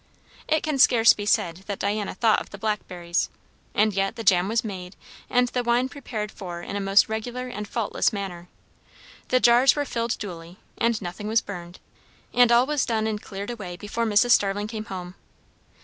It 0.47 0.63
can 0.63 0.79
scarce 0.79 1.13
be 1.13 1.27
said 1.27 1.57
that 1.67 1.77
Diana 1.77 2.15
thought 2.15 2.41
of 2.41 2.49
the 2.49 2.57
blackberries; 2.57 3.29
and 3.75 3.93
yet, 3.93 4.15
the 4.15 4.23
jam 4.23 4.47
was 4.47 4.63
made 4.63 4.95
and 5.29 5.49
the 5.49 5.61
wine 5.61 5.89
prepared 5.89 6.31
for 6.31 6.63
in 6.63 6.75
a 6.75 6.79
most 6.81 7.07
regular 7.07 7.49
and 7.49 7.67
faultless 7.67 8.11
manner; 8.11 8.49
the 9.27 9.39
jars 9.39 9.75
were 9.75 9.85
filled 9.85 10.17
duly, 10.17 10.57
and 10.79 10.99
nothing 11.03 11.27
was 11.27 11.41
burned, 11.41 11.79
and 12.33 12.51
all 12.51 12.65
was 12.65 12.83
done 12.83 13.05
and 13.05 13.21
cleared 13.21 13.51
away 13.51 13.77
before 13.77 14.07
Mrs. 14.07 14.31
Starling 14.31 14.65
came 14.65 14.85
home. 14.85 15.13